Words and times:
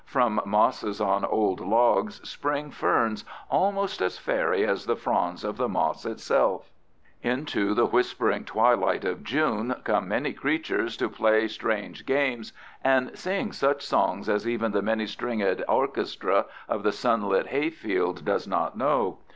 From 0.07 0.41
mosses 0.47 0.99
on 0.99 1.23
old 1.23 1.59
logs 1.59 2.27
spring 2.27 2.71
ferns 2.71 3.23
almost 3.51 4.01
as 4.01 4.17
faery 4.17 4.65
as 4.65 4.87
the 4.87 4.95
fronds 4.95 5.43
of 5.43 5.57
the 5.57 5.69
moss 5.69 6.07
itself. 6.07 6.71
Into 7.21 7.75
the 7.75 7.85
whispering 7.85 8.43
twilight 8.43 9.05
of 9.05 9.23
June 9.23 9.75
come 9.83 10.07
many 10.07 10.33
creatures 10.33 10.97
to 10.97 11.07
play 11.07 11.47
strange 11.47 12.07
games 12.07 12.51
and 12.83 13.15
sing 13.15 13.51
such 13.51 13.85
songs 13.85 14.27
as 14.27 14.47
even 14.47 14.71
the 14.71 14.81
many 14.81 15.05
stringed 15.05 15.63
orchestra 15.69 16.47
of 16.67 16.81
the 16.81 16.91
sunlit 16.91 17.45
hayfield 17.49 18.25
does 18.25 18.47
not 18.47 18.75
know. 18.75 19.19